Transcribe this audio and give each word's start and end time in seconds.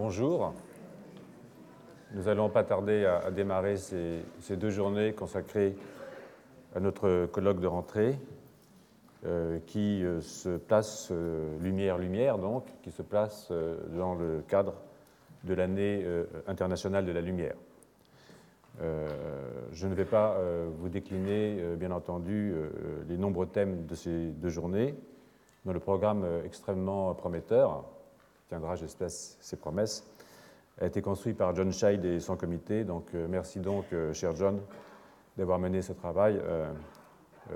bonjour. 0.00 0.54
Nous 2.14 2.26
allons 2.28 2.48
pas 2.48 2.64
tarder 2.64 3.04
à, 3.04 3.30
démarrer 3.30 3.76
ces, 3.76 4.56
deux 4.56 4.70
journées 4.70 5.12
consacrées 5.12 5.76
à 6.74 6.80
notre 6.80 7.26
colloque 7.26 7.60
de 7.60 7.66
rentrée 7.66 8.18
euh, 9.26 9.58
qui 9.66 10.02
euh, 10.02 10.22
se 10.22 10.56
place 10.56 11.12
lumière-lumière, 11.60 12.38
donc, 12.38 12.64
qui 12.82 12.90
se 12.90 13.02
place 13.02 13.52
dans 13.94 14.14
le 14.14 14.42
cadre 14.48 14.72
de 15.44 15.52
l'année 15.52 16.02
internationale 16.46 17.04
de 17.04 17.12
la 17.12 17.20
lumière. 17.20 17.56
je 18.78 19.86
ne 19.86 19.94
vais 19.94 20.06
pas 20.06 20.38
vous 20.78 20.88
décliner, 20.88 21.62
bien 21.76 21.90
entendu, 21.90 22.54
les 23.06 23.18
nombreux 23.18 23.46
thèmes 23.46 23.84
de 23.84 23.94
ces 23.94 24.30
deux 24.30 24.48
journées, 24.48 24.94
dans 25.66 25.74
le 25.74 25.80
programme 25.80 26.26
extrêmement 26.44 27.12
prometteur 27.14 27.84
tiendra, 28.50 28.74
j'espère, 28.74 29.10
ses 29.10 29.56
promesses, 29.56 30.04
a 30.80 30.86
été 30.86 31.00
construit 31.00 31.34
par 31.34 31.54
John 31.54 31.72
Scheid 31.72 32.04
et 32.04 32.18
son 32.18 32.36
comité. 32.36 32.82
Donc, 32.82 33.14
euh, 33.14 33.26
merci 33.28 33.60
donc, 33.60 33.84
euh, 33.92 34.12
cher 34.12 34.34
John, 34.34 34.60
d'avoir 35.36 35.60
mené 35.60 35.82
ce 35.82 35.92
travail. 35.92 36.40
Euh, 36.42 36.72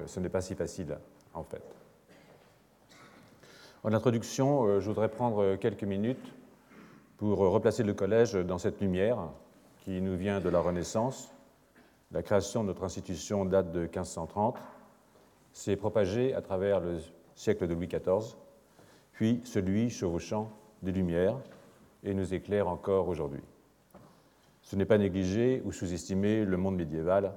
ce 0.06 0.20
n'est 0.20 0.28
pas 0.28 0.41
si 0.41 0.54
facile, 0.54 0.96
en 1.34 1.42
fait. 1.42 1.62
En 3.82 3.92
introduction, 3.92 4.80
je 4.80 4.86
voudrais 4.86 5.10
prendre 5.10 5.56
quelques 5.56 5.84
minutes 5.84 6.32
pour 7.19 7.38
replacer 7.38 7.82
le 7.82 7.92
collège 7.92 8.32
dans 8.32 8.58
cette 8.58 8.80
lumière 8.80 9.19
qui 9.84 10.00
nous 10.00 10.16
vient 10.16 10.41
de 10.41 10.48
la 10.48 10.60
Renaissance. 10.60 11.30
La 12.10 12.22
création 12.22 12.62
de 12.62 12.69
notre 12.69 12.82
institution 12.82 13.44
date 13.44 13.72
de 13.72 13.80
1530, 13.80 14.56
s'est 15.52 15.76
propagée 15.76 16.34
à 16.34 16.41
travers 16.41 16.80
le 16.80 16.98
siècle 17.34 17.69
de 17.69 17.74
Louis 17.74 17.88
XIV, 17.88 18.36
puis 19.12 19.42
celui 19.44 19.91
chevauchant 19.91 20.50
des 20.84 20.92
Lumières 20.92 21.36
et 22.04 22.14
nous 22.14 22.34
éclaire 22.34 22.68
encore 22.68 23.08
aujourd'hui. 23.08 23.42
Ce 24.62 24.77
n'est 24.77 24.84
pas 24.84 24.98
négliger 24.98 25.62
ou 25.64 25.72
sous-estimer 25.72 26.44
le 26.44 26.56
monde 26.56 26.76
médiéval 26.76 27.32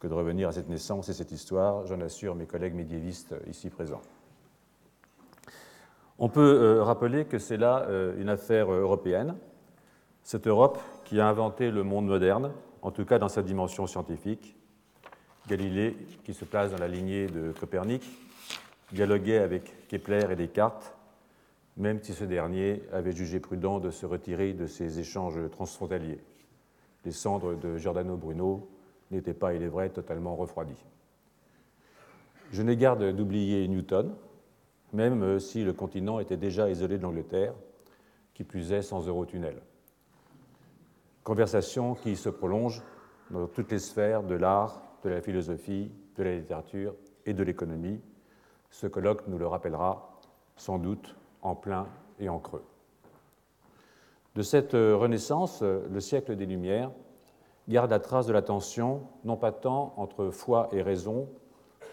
que 0.00 0.06
de 0.06 0.14
revenir 0.14 0.48
à 0.48 0.52
cette 0.52 0.68
naissance 0.68 1.08
et 1.08 1.12
cette 1.12 1.32
histoire, 1.32 1.86
j'en 1.86 2.00
assure 2.00 2.34
mes 2.34 2.46
collègues 2.46 2.74
médiévistes 2.74 3.34
ici 3.48 3.70
présents. 3.70 4.02
On 6.18 6.28
peut 6.28 6.40
euh, 6.40 6.82
rappeler 6.82 7.26
que 7.26 7.38
c'est 7.38 7.56
là 7.56 7.84
euh, 7.88 8.18
une 8.18 8.30
affaire 8.30 8.72
euh, 8.72 8.80
européenne, 8.80 9.36
cette 10.22 10.46
Europe 10.46 10.78
qui 11.04 11.20
a 11.20 11.28
inventé 11.28 11.70
le 11.70 11.82
monde 11.82 12.06
moderne, 12.06 12.52
en 12.82 12.90
tout 12.90 13.04
cas 13.04 13.18
dans 13.18 13.28
sa 13.28 13.42
dimension 13.42 13.86
scientifique. 13.86 14.56
Galilée, 15.46 15.96
qui 16.24 16.34
se 16.34 16.44
place 16.44 16.72
dans 16.72 16.78
la 16.78 16.88
lignée 16.88 17.26
de 17.26 17.52
Copernic, 17.52 18.02
dialoguait 18.92 19.38
avec 19.38 19.86
Kepler 19.88 20.26
et 20.30 20.36
Descartes, 20.36 20.95
même 21.76 22.02
si 22.02 22.14
ce 22.14 22.24
dernier 22.24 22.82
avait 22.92 23.12
jugé 23.12 23.40
prudent 23.40 23.80
de 23.80 23.90
se 23.90 24.06
retirer 24.06 24.54
de 24.54 24.66
ces 24.66 24.98
échanges 24.98 25.38
transfrontaliers. 25.50 26.20
Les 27.04 27.12
cendres 27.12 27.54
de 27.54 27.76
Giordano 27.76 28.16
Bruno 28.16 28.68
n'étaient 29.10 29.34
pas, 29.34 29.54
il 29.54 29.62
est 29.62 29.68
vrai, 29.68 29.90
totalement 29.90 30.34
refroidies. 30.36 30.84
Je 32.50 32.62
n'ai 32.62 32.76
garde 32.76 33.04
d'oublier 33.14 33.66
Newton, 33.68 34.14
même 34.92 35.38
si 35.38 35.64
le 35.64 35.72
continent 35.72 36.18
était 36.20 36.36
déjà 36.36 36.70
isolé 36.70 36.96
de 36.96 37.02
l'Angleterre, 37.02 37.54
qui 38.34 38.44
plus 38.44 38.72
est 38.72 38.82
sans 38.82 39.06
Eurotunnel. 39.06 39.60
Conversation 41.24 41.94
qui 41.94 42.16
se 42.16 42.28
prolonge 42.28 42.82
dans 43.30 43.46
toutes 43.48 43.72
les 43.72 43.78
sphères 43.78 44.22
de 44.22 44.34
l'art, 44.34 44.82
de 45.02 45.10
la 45.10 45.20
philosophie, 45.20 45.90
de 46.16 46.22
la 46.22 46.36
littérature 46.36 46.94
et 47.26 47.34
de 47.34 47.42
l'économie. 47.42 48.00
Ce 48.70 48.86
colloque 48.86 49.26
nous 49.26 49.38
le 49.38 49.46
rappellera 49.46 50.20
sans 50.56 50.78
doute 50.78 51.16
en 51.46 51.54
plein 51.54 51.86
et 52.18 52.28
en 52.28 52.38
creux. 52.38 52.64
De 54.34 54.42
cette 54.42 54.74
euh, 54.74 54.96
renaissance, 54.96 55.60
euh, 55.62 55.86
le 55.90 56.00
siècle 56.00 56.34
des 56.36 56.44
Lumières 56.44 56.90
garde 57.68 57.90
la 57.90 58.00
trace 58.00 58.26
de 58.26 58.32
la 58.32 58.42
tension, 58.42 59.02
non 59.24 59.36
pas 59.36 59.52
tant 59.52 59.94
entre 59.96 60.30
foi 60.30 60.68
et 60.72 60.82
raison, 60.82 61.28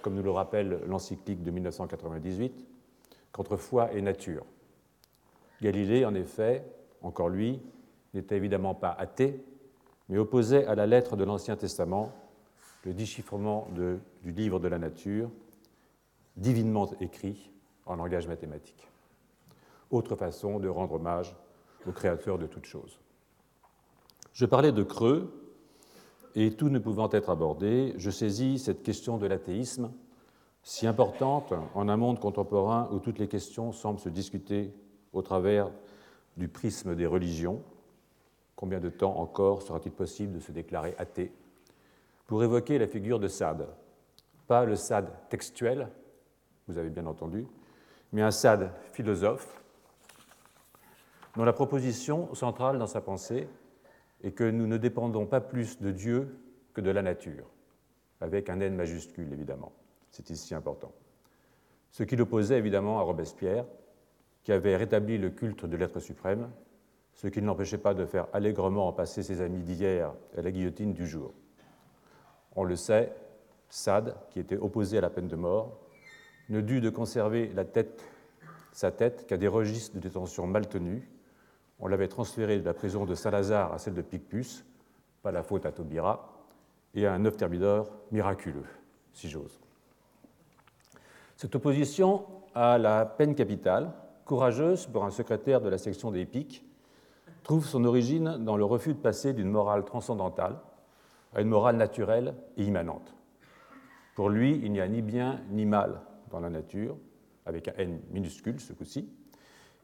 comme 0.01 0.15
nous 0.15 0.23
le 0.23 0.31
rappelle 0.31 0.81
l'encyclique 0.87 1.43
de 1.43 1.51
1998, 1.51 2.65
qu'entre 3.31 3.55
foi 3.57 3.93
et 3.93 4.01
nature. 4.01 4.43
Galilée, 5.61 6.03
en 6.03 6.15
effet, 6.15 6.65
encore 7.01 7.29
lui, 7.29 7.61
n'était 8.13 8.35
évidemment 8.35 8.75
pas 8.75 8.91
athée, 8.91 9.43
mais 10.09 10.17
opposait 10.17 10.65
à 10.65 10.75
la 10.75 10.85
lettre 10.85 11.15
de 11.15 11.23
l'Ancien 11.23 11.55
Testament 11.55 12.11
le 12.85 12.93
déchiffrement 12.93 13.67
du 13.71 14.31
livre 14.31 14.59
de 14.59 14.67
la 14.67 14.77
nature, 14.77 15.29
divinement 16.35 16.91
écrit 16.99 17.51
en 17.85 17.95
langage 17.95 18.27
mathématique 18.27 18.87
autre 19.93 20.15
façon 20.15 20.59
de 20.59 20.67
rendre 20.67 20.93
hommage 20.93 21.35
au 21.87 21.91
Créateur 21.91 22.37
de 22.37 22.47
toutes 22.47 22.65
choses. 22.65 22.99
Je 24.33 24.45
parlais 24.45 24.71
de 24.71 24.83
creux, 24.83 25.31
et 26.35 26.51
tout 26.51 26.69
ne 26.69 26.79
pouvant 26.79 27.09
être 27.11 27.29
abordé, 27.29 27.93
je 27.97 28.09
saisis 28.09 28.57
cette 28.57 28.81
question 28.81 29.17
de 29.17 29.27
l'athéisme, 29.27 29.91
si 30.63 30.87
importante 30.87 31.53
en 31.75 31.89
un 31.89 31.97
monde 31.97 32.19
contemporain 32.19 32.89
où 32.91 32.99
toutes 32.99 33.19
les 33.19 33.27
questions 33.27 33.71
semblent 33.71 33.99
se 33.99 34.09
discuter 34.09 34.73
au 35.11 35.21
travers 35.21 35.69
du 36.37 36.47
prisme 36.47 36.95
des 36.95 37.05
religions. 37.05 37.61
Combien 38.55 38.79
de 38.79 38.89
temps 38.89 39.19
encore 39.19 39.61
sera-t-il 39.61 39.91
possible 39.91 40.33
de 40.33 40.39
se 40.39 40.51
déclarer 40.51 40.95
athée 40.97 41.31
Pour 42.25 42.43
évoquer 42.43 42.79
la 42.79 42.87
figure 42.87 43.19
de 43.19 43.27
Sade, 43.27 43.67
pas 44.47 44.65
le 44.65 44.75
Sade 44.75 45.11
textuel, 45.29 45.89
vous 46.67 46.77
avez 46.77 46.89
bien 46.89 47.05
entendu, 47.05 47.45
mais 48.11 48.21
un 48.21 48.31
Sade 48.31 48.71
philosophe, 48.93 49.62
dont 51.35 51.43
la 51.43 51.53
proposition 51.53 52.33
centrale 52.35 52.77
dans 52.77 52.87
sa 52.87 53.01
pensée 53.01 53.47
est 54.23 54.31
que 54.31 54.49
nous 54.49 54.67
ne 54.67 54.77
dépendons 54.77 55.25
pas 55.25 55.41
plus 55.41 55.79
de 55.79 55.91
Dieu 55.91 56.37
que 56.73 56.81
de 56.81 56.91
la 56.91 57.01
nature, 57.01 57.45
avec 58.21 58.49
un 58.49 58.59
N 58.59 58.75
majuscule 58.75 59.31
évidemment. 59.33 59.73
C'est 60.11 60.29
ici 60.29 60.53
important. 60.53 60.91
Ce 61.91 62.03
qui 62.03 62.15
l'opposait 62.15 62.57
évidemment 62.57 62.99
à 62.99 63.03
Robespierre, 63.03 63.65
qui 64.43 64.51
avait 64.51 64.75
rétabli 64.75 65.17
le 65.17 65.29
culte 65.29 65.65
de 65.65 65.77
l'être 65.77 65.99
suprême, 65.99 66.49
ce 67.13 67.27
qui 67.27 67.41
ne 67.41 67.47
l'empêchait 67.47 67.77
pas 67.77 67.93
de 67.93 68.05
faire 68.05 68.27
allègrement 68.33 68.91
passer 68.91 69.23
ses 69.23 69.41
amis 69.41 69.61
d'hier 69.61 70.13
à 70.37 70.41
la 70.41 70.51
guillotine 70.51 70.93
du 70.93 71.07
jour. 71.07 71.33
On 72.55 72.63
le 72.63 72.75
sait, 72.75 73.13
Sade, 73.69 74.15
qui 74.29 74.39
était 74.39 74.57
opposé 74.57 74.97
à 74.97 75.01
la 75.01 75.09
peine 75.09 75.27
de 75.27 75.35
mort, 75.35 75.79
ne 76.49 76.61
dut 76.61 76.81
de 76.81 76.89
conserver 76.89 77.51
sa 78.71 78.91
tête 78.91 79.25
qu'à 79.27 79.37
des 79.37 79.47
registres 79.47 79.95
de 79.95 80.01
détention 80.01 80.47
mal 80.47 80.67
tenus 80.67 81.03
on 81.83 81.89
l'avait 81.89 82.07
transféré 82.07 82.59
de 82.59 82.63
la 82.63 82.73
prison 82.73 83.03
de 83.03 83.13
Saint-Lazare 83.13 83.73
à 83.73 83.77
celle 83.77 83.93
de 83.93 84.01
Picpus, 84.01 84.63
pas 85.21 85.33
la 85.33 85.43
faute 85.43 85.65
à 85.65 85.71
Taubira, 85.73 86.33
et 86.95 87.05
à 87.05 87.13
un 87.13 87.25
œuf 87.25 87.35
thermidor 87.35 87.91
miraculeux, 88.09 88.63
si 89.11 89.27
j'ose. 89.27 89.59
Cette 91.35 91.53
opposition 91.55 92.25
à 92.55 92.77
la 92.77 93.05
peine 93.05 93.35
capitale, 93.35 93.91
courageuse 94.23 94.87
pour 94.87 95.03
un 95.03 95.09
secrétaire 95.09 95.59
de 95.59 95.67
la 95.67 95.77
section 95.77 96.09
des 96.09 96.25
pics, 96.25 96.63
trouve 97.43 97.65
son 97.65 97.83
origine 97.83 98.37
dans 98.37 98.55
le 98.55 98.63
refus 98.63 98.93
de 98.93 98.99
passer 98.99 99.33
d'une 99.33 99.49
morale 99.49 99.83
transcendantale 99.83 100.55
à 101.35 101.41
une 101.41 101.49
morale 101.49 101.75
naturelle 101.75 102.33
et 102.55 102.63
immanente. 102.63 103.13
Pour 104.15 104.29
lui, 104.29 104.57
il 104.63 104.71
n'y 104.71 104.79
a 104.79 104.87
ni 104.87 105.01
bien 105.01 105.41
ni 105.49 105.65
mal 105.65 105.99
dans 106.31 106.39
la 106.39 106.49
nature, 106.49 106.95
avec 107.45 107.67
un 107.67 107.73
N 107.77 107.99
minuscule 108.09 108.61
ce 108.61 108.71
coup-ci, 108.71 109.09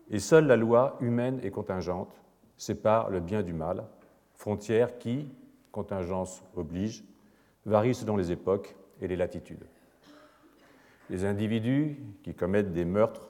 et 0.09 0.19
seule 0.19 0.47
la 0.47 0.55
loi 0.55 0.97
humaine 1.01 1.39
et 1.43 1.51
contingente 1.51 2.19
sépare 2.57 3.09
le 3.09 3.19
bien 3.19 3.43
du 3.43 3.53
mal, 3.53 3.85
frontière 4.33 4.97
qui, 4.97 5.27
contingence 5.71 6.43
oblige, 6.55 7.03
varie 7.65 7.93
selon 7.93 8.17
les 8.17 8.31
époques 8.31 8.75
et 9.01 9.07
les 9.07 9.15
latitudes. 9.15 9.65
Les 11.09 11.25
individus 11.25 11.97
qui 12.23 12.33
commettent 12.33 12.73
des 12.73 12.85
meurtres 12.85 13.29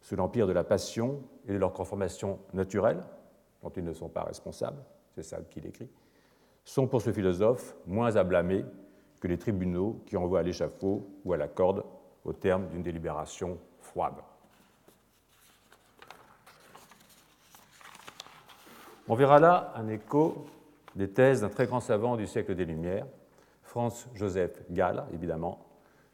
sous 0.00 0.16
l'empire 0.16 0.46
de 0.46 0.52
la 0.52 0.64
passion 0.64 1.22
et 1.46 1.52
de 1.52 1.58
leur 1.58 1.72
conformation 1.72 2.38
naturelle, 2.52 3.02
dont 3.62 3.70
ils 3.70 3.84
ne 3.84 3.92
sont 3.92 4.08
pas 4.08 4.22
responsables, 4.22 4.82
c'est 5.14 5.22
ça 5.22 5.38
qu'il 5.50 5.66
écrit, 5.66 5.88
sont 6.64 6.86
pour 6.86 7.02
ce 7.02 7.12
philosophe 7.12 7.74
moins 7.86 8.16
à 8.16 8.24
blâmer 8.24 8.64
que 9.20 9.26
les 9.26 9.38
tribunaux 9.38 10.02
qui 10.06 10.16
envoient 10.16 10.40
à 10.40 10.42
l'échafaud 10.42 11.08
ou 11.24 11.32
à 11.32 11.36
la 11.36 11.48
corde 11.48 11.84
au 12.24 12.32
terme 12.32 12.68
d'une 12.68 12.82
délibération 12.82 13.58
froide. 13.80 14.14
On 19.10 19.14
verra 19.14 19.38
là 19.38 19.72
un 19.74 19.88
écho 19.88 20.44
des 20.94 21.08
thèses 21.08 21.40
d'un 21.40 21.48
très 21.48 21.66
grand 21.66 21.80
savant 21.80 22.16
du 22.16 22.26
siècle 22.26 22.54
des 22.54 22.66
Lumières, 22.66 23.06
Franz 23.62 24.06
Joseph 24.12 24.62
Gall, 24.70 25.06
évidemment, 25.14 25.64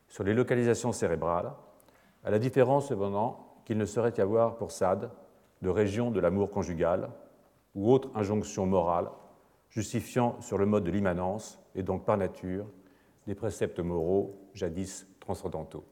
sur 0.06 0.23
les 0.23 0.32
localisations 0.32 0.93
cérébrales, 0.93 1.50
à 2.23 2.31
la 2.31 2.38
différence 2.38 2.88
cependant 2.88 3.58
qu'il 3.64 3.79
ne 3.79 3.85
saurait 3.85 4.12
y 4.17 4.20
avoir 4.20 4.55
pour 4.55 4.70
Sade 4.70 5.11
de 5.61 5.69
région 5.69 6.12
de 6.12 6.20
l'amour 6.20 6.52
conjugal 6.52 7.11
ou 7.75 7.93
autre 7.93 8.11
injonction 8.14 8.64
morale 8.64 9.08
justifiant 9.70 10.41
sur 10.41 10.56
le 10.56 10.67
mode 10.67 10.85
de 10.85 10.93
l'immanence 10.93 11.58
et 11.75 11.82
donc 11.82 12.05
par 12.05 12.17
nature 12.17 12.67
des 13.26 13.35
préceptes 13.35 13.81
moraux 13.81 14.38
jadis 14.55 15.08
transcendantaux. 15.19 15.85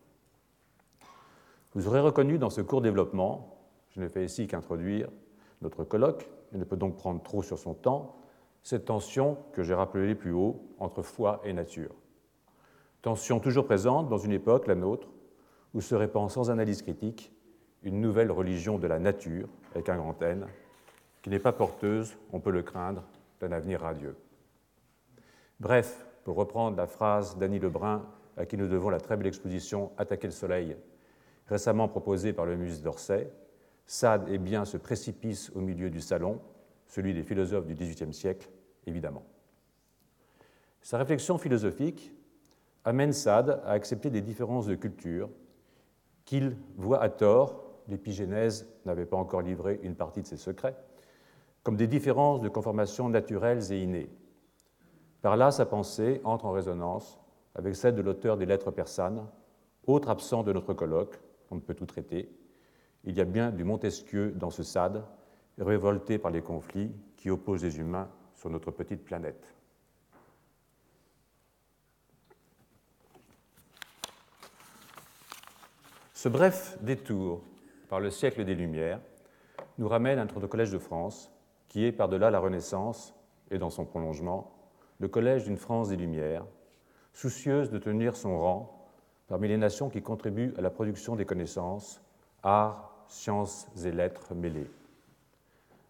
Vous 1.74 1.88
aurez 1.88 2.00
reconnu 2.00 2.38
dans 2.38 2.50
ce 2.50 2.60
court 2.60 2.80
développement, 2.80 3.58
je 3.90 4.00
ne 4.00 4.08
fais 4.08 4.24
ici 4.24 4.46
qu'introduire 4.46 5.08
notre 5.62 5.82
colloque, 5.82 6.28
et 6.52 6.58
ne 6.58 6.64
peut 6.64 6.76
donc 6.76 6.96
prendre 6.96 7.22
trop 7.22 7.42
sur 7.42 7.58
son 7.58 7.74
temps, 7.74 8.16
cette 8.62 8.84
tension 8.84 9.38
que 9.52 9.62
j'ai 9.62 9.74
rappelée 9.74 10.14
plus 10.14 10.32
haut 10.32 10.62
entre 10.78 11.02
foi 11.02 11.40
et 11.44 11.52
nature. 11.52 11.94
Tension 13.02 13.40
toujours 13.40 13.66
présente 13.66 14.08
dans 14.08 14.18
une 14.18 14.32
époque, 14.32 14.66
la 14.66 14.74
nôtre, 14.74 15.08
où 15.74 15.80
se 15.80 15.94
répand 15.94 16.30
sans 16.30 16.50
analyse 16.50 16.82
critique 16.82 17.32
une 17.82 18.00
nouvelle 18.00 18.30
religion 18.30 18.78
de 18.78 18.86
la 18.86 18.98
nature, 18.98 19.48
avec 19.74 19.88
un 19.88 19.96
grand 19.96 20.20
N, 20.22 20.46
qui 21.20 21.30
n'est 21.30 21.40
pas 21.40 21.52
porteuse, 21.52 22.16
on 22.32 22.40
peut 22.40 22.50
le 22.50 22.62
craindre, 22.62 23.02
d'un 23.40 23.50
avenir 23.50 23.80
radieux. 23.80 24.16
Bref, 25.58 26.06
pour 26.24 26.36
reprendre 26.36 26.76
la 26.76 26.86
phrase 26.86 27.36
d'Annie 27.38 27.58
Lebrun, 27.58 28.04
à 28.36 28.46
qui 28.46 28.56
nous 28.56 28.68
devons 28.68 28.88
la 28.88 29.00
très 29.00 29.16
belle 29.16 29.26
exposition 29.26 29.90
Attaquer 29.98 30.28
le 30.28 30.32
soleil, 30.32 30.76
récemment 31.46 31.88
proposée 31.88 32.32
par 32.32 32.46
le 32.46 32.56
musée 32.56 32.82
d'Orsay, 32.82 33.30
Sade 33.86 34.28
est 34.28 34.38
bien 34.38 34.64
ce 34.64 34.76
précipice 34.76 35.50
au 35.54 35.60
milieu 35.60 35.90
du 35.90 36.00
salon, 36.00 36.40
celui 36.86 37.14
des 37.14 37.22
philosophes 37.22 37.66
du 37.66 37.74
XVIIIe 37.74 38.12
siècle, 38.12 38.48
évidemment. 38.86 39.24
Sa 40.80 40.98
réflexion 40.98 41.38
philosophique 41.38 42.12
amène 42.84 43.12
Sade 43.12 43.60
à 43.64 43.70
accepter 43.70 44.10
des 44.10 44.20
différences 44.20 44.66
de 44.66 44.74
culture 44.74 45.30
qu'il 46.24 46.56
voit 46.76 47.02
à 47.02 47.08
tort, 47.08 47.64
l'épigénèse 47.88 48.68
n'avait 48.84 49.06
pas 49.06 49.16
encore 49.16 49.42
livré 49.42 49.80
une 49.82 49.94
partie 49.94 50.22
de 50.22 50.26
ses 50.26 50.36
secrets, 50.36 50.76
comme 51.62 51.76
des 51.76 51.86
différences 51.86 52.40
de 52.40 52.48
conformation 52.48 53.08
naturelles 53.08 53.72
et 53.72 53.82
innées. 53.82 54.10
Par 55.20 55.36
là, 55.36 55.50
sa 55.50 55.66
pensée 55.66 56.20
entre 56.24 56.46
en 56.46 56.52
résonance 56.52 57.20
avec 57.54 57.76
celle 57.76 57.94
de 57.94 58.02
l'auteur 58.02 58.36
des 58.36 58.46
Lettres 58.46 58.70
persanes, 58.70 59.26
autre 59.86 60.08
absent 60.08 60.42
de 60.42 60.52
notre 60.52 60.74
colloque, 60.74 61.20
on 61.50 61.56
ne 61.56 61.60
peut 61.60 61.74
tout 61.74 61.86
traiter. 61.86 62.28
Il 63.04 63.16
y 63.16 63.20
a 63.20 63.24
bien 63.24 63.50
du 63.50 63.64
Montesquieu 63.64 64.30
dans 64.32 64.50
ce 64.50 64.62
Sade, 64.62 65.04
révolté 65.58 66.18
par 66.18 66.30
les 66.30 66.42
conflits 66.42 66.92
qui 67.16 67.30
opposent 67.30 67.64
les 67.64 67.78
humains 67.78 68.08
sur 68.34 68.48
notre 68.50 68.70
petite 68.70 69.04
planète. 69.04 69.54
Ce 76.14 76.28
bref 76.28 76.78
détour 76.82 77.42
par 77.88 77.98
le 77.98 78.10
siècle 78.10 78.44
des 78.44 78.54
Lumières 78.54 79.00
nous 79.78 79.88
ramène 79.88 80.20
à 80.20 80.24
notre 80.24 80.46
Collège 80.46 80.70
de 80.70 80.78
France, 80.78 81.32
qui 81.66 81.84
est 81.84 81.90
par-delà 81.90 82.30
la 82.30 82.38
Renaissance 82.38 83.14
et 83.50 83.58
dans 83.58 83.70
son 83.70 83.84
prolongement, 83.84 84.52
le 85.00 85.08
collège 85.08 85.44
d'une 85.44 85.56
France 85.56 85.88
des 85.88 85.96
Lumières, 85.96 86.46
soucieuse 87.12 87.70
de 87.70 87.78
tenir 87.78 88.14
son 88.14 88.38
rang 88.38 88.88
parmi 89.26 89.48
les 89.48 89.56
nations 89.56 89.90
qui 89.90 90.02
contribuent 90.02 90.54
à 90.56 90.60
la 90.60 90.70
production 90.70 91.16
des 91.16 91.24
connaissances, 91.24 92.00
arts, 92.44 92.91
sciences 93.08 93.68
et 93.84 93.90
lettres 93.90 94.34
mêlées. 94.34 94.70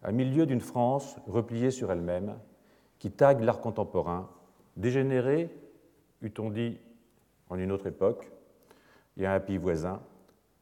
À 0.01 0.11
milieu 0.11 0.45
d'une 0.45 0.61
France 0.61 1.17
repliée 1.27 1.71
sur 1.71 1.91
elle-même, 1.91 2.35
qui 2.99 3.11
tague 3.11 3.41
l'art 3.41 3.61
contemporain, 3.61 4.29
dégénéré, 4.77 5.49
eût-on 6.21 6.49
dit 6.49 6.79
en 7.49 7.57
une 7.57 7.71
autre 7.71 7.87
époque, 7.87 8.31
et 9.17 9.25
à 9.25 9.33
un 9.33 9.39
pays 9.39 9.57
voisin, 9.57 10.01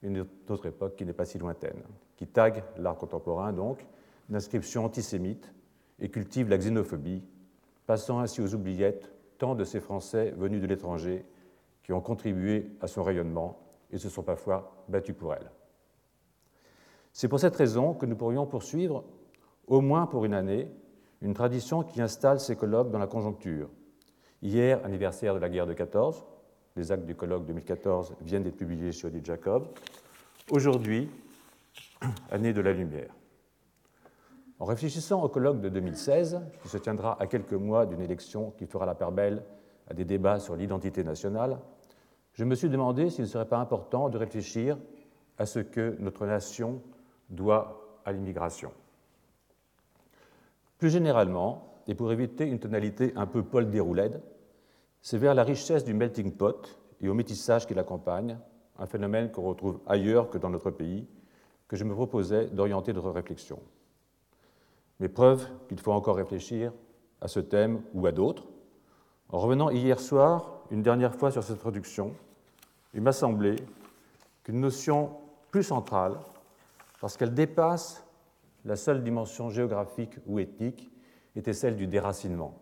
une 0.03 0.25
autre 0.49 0.65
époque 0.65 0.95
qui 0.95 1.05
n'est 1.05 1.13
pas 1.13 1.25
si 1.25 1.37
lointaine, 1.37 1.81
qui 2.17 2.27
tague 2.27 2.63
l'art 2.77 2.97
contemporain 2.97 3.53
donc, 3.53 3.85
d'inscriptions 4.29 4.85
antisémites 4.85 5.53
et 5.99 6.09
cultive 6.09 6.49
la 6.49 6.57
xénophobie, 6.57 7.23
passant 7.85 8.19
ainsi 8.19 8.41
aux 8.41 8.53
oubliettes 8.53 9.11
tant 9.37 9.55
de 9.55 9.63
ces 9.63 9.79
Français 9.79 10.33
venus 10.37 10.61
de 10.61 10.67
l'étranger 10.67 11.25
qui 11.83 11.93
ont 11.93 12.01
contribué 12.01 12.71
à 12.79 12.87
son 12.87 13.03
rayonnement 13.03 13.59
et 13.91 13.97
se 13.97 14.09
sont 14.09 14.23
parfois 14.23 14.85
battus 14.87 15.15
pour 15.15 15.33
elle. 15.33 15.49
C'est 17.13 17.27
pour 17.27 17.39
cette 17.39 17.55
raison 17.55 17.93
que 17.93 18.05
nous 18.05 18.15
pourrions 18.15 18.45
poursuivre, 18.45 19.03
au 19.67 19.81
moins 19.81 20.05
pour 20.05 20.25
une 20.25 20.33
année, 20.33 20.71
une 21.21 21.33
tradition 21.33 21.83
qui 21.83 22.01
installe 22.01 22.39
ces 22.39 22.55
colloques 22.55 22.91
dans 22.91 22.99
la 22.99 23.07
conjoncture. 23.07 23.69
Hier, 24.41 24.83
anniversaire 24.83 25.35
de 25.35 25.39
la 25.39 25.49
guerre 25.49 25.67
de 25.67 25.73
14, 25.73 26.25
les 26.75 26.91
actes 26.91 27.05
du 27.05 27.15
colloque 27.15 27.45
2014 27.45 28.15
viennent 28.21 28.43
d'être 28.43 28.57
publiés 28.57 28.91
chez 28.91 29.07
Odile 29.07 29.25
Jacob. 29.25 29.67
Aujourd'hui, 30.49 31.09
année 32.31 32.53
de 32.53 32.61
la 32.61 32.73
lumière. 32.73 33.13
En 34.59 34.65
réfléchissant 34.65 35.23
au 35.23 35.27
colloque 35.29 35.59
de 35.59 35.69
2016, 35.69 36.39
qui 36.61 36.69
se 36.69 36.77
tiendra 36.77 37.21
à 37.21 37.27
quelques 37.27 37.53
mois 37.53 37.85
d'une 37.85 38.01
élection 38.01 38.51
qui 38.51 38.67
fera 38.67 38.85
la 38.85 38.95
part 38.95 39.11
belle 39.11 39.43
à 39.87 39.93
des 39.93 40.05
débats 40.05 40.39
sur 40.39 40.55
l'identité 40.55 41.03
nationale, 41.03 41.59
je 42.33 42.45
me 42.45 42.55
suis 42.55 42.69
demandé 42.69 43.09
s'il 43.09 43.25
ne 43.25 43.29
serait 43.29 43.47
pas 43.47 43.57
important 43.57 44.09
de 44.09 44.17
réfléchir 44.17 44.77
à 45.37 45.45
ce 45.45 45.59
que 45.59 45.97
notre 45.99 46.25
nation 46.25 46.81
doit 47.31 47.99
à 48.05 48.11
l'immigration. 48.11 48.71
Plus 50.77 50.89
généralement, 50.89 51.81
et 51.87 51.95
pour 51.95 52.11
éviter 52.11 52.45
une 52.45 52.59
tonalité 52.59 53.13
un 53.15 53.25
peu 53.25 53.43
Paul 53.43 53.69
Déroulède, 53.69 54.21
c'est 55.01 55.17
vers 55.17 55.33
la 55.33 55.43
richesse 55.43 55.83
du 55.83 55.93
melting 55.93 56.31
pot 56.31 56.79
et 57.01 57.09
au 57.09 57.13
métissage 57.13 57.65
qui 57.65 57.73
l'accompagne, 57.73 58.37
un 58.77 58.85
phénomène 58.85 59.31
qu'on 59.31 59.43
retrouve 59.43 59.79
ailleurs 59.87 60.29
que 60.29 60.37
dans 60.37 60.49
notre 60.49 60.71
pays, 60.71 61.07
que 61.67 61.75
je 61.75 61.83
me 61.83 61.93
proposais 61.93 62.47
d'orienter 62.47 62.93
notre 62.93 63.11
réflexion. 63.11 63.59
Mais 64.99 65.09
preuve 65.09 65.47
qu'il 65.67 65.79
faut 65.79 65.91
encore 65.91 66.17
réfléchir 66.17 66.71
à 67.21 67.27
ce 67.27 67.39
thème 67.39 67.81
ou 67.93 68.05
à 68.05 68.11
d'autres. 68.11 68.47
En 69.29 69.39
revenant 69.39 69.69
hier 69.69 69.99
soir 69.99 70.61
une 70.69 70.81
dernière 70.81 71.15
fois 71.15 71.31
sur 71.31 71.43
cette 71.43 71.57
introduction, 71.57 72.13
il 72.93 73.01
m'a 73.01 73.11
semblé 73.11 73.55
qu'une 74.43 74.59
notion 74.59 75.11
plus 75.49 75.63
centrale, 75.63 76.17
parce 77.01 77.17
qu'elle 77.17 77.33
dépasse 77.33 78.05
la 78.63 78.75
seule 78.75 79.03
dimension 79.03 79.49
géographique 79.49 80.17
ou 80.27 80.39
ethnique, 80.39 80.91
était 81.35 81.53
celle 81.53 81.75
du 81.75 81.87
déracinement. 81.87 82.61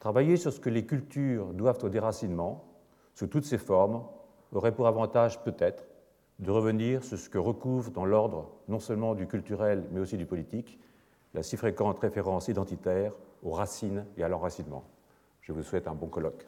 Travailler 0.00 0.36
sur 0.36 0.52
ce 0.52 0.60
que 0.60 0.70
les 0.70 0.86
cultures 0.86 1.52
doivent 1.52 1.84
au 1.84 1.88
déracinement, 1.88 2.64
sous 3.14 3.26
toutes 3.26 3.44
ses 3.44 3.58
formes, 3.58 4.04
aurait 4.52 4.74
pour 4.74 4.86
avantage 4.86 5.42
peut-être 5.42 5.86
de 6.38 6.50
revenir 6.50 7.04
sur 7.04 7.18
ce 7.18 7.28
que 7.28 7.38
recouvre 7.38 7.90
dans 7.90 8.04
l'ordre 8.06 8.50
non 8.68 8.78
seulement 8.78 9.14
du 9.14 9.26
culturel 9.26 9.84
mais 9.90 10.00
aussi 10.00 10.16
du 10.16 10.26
politique 10.26 10.78
la 11.34 11.42
si 11.42 11.56
fréquente 11.56 11.98
référence 11.98 12.48
identitaire 12.48 13.12
aux 13.42 13.52
racines 13.52 14.06
et 14.16 14.22
à 14.22 14.28
l'enracinement. 14.28 14.84
Je 15.42 15.52
vous 15.52 15.62
souhaite 15.62 15.88
un 15.88 15.94
bon 15.94 16.06
colloque. 16.06 16.46